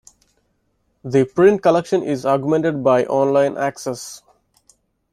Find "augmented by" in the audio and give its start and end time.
2.25-3.05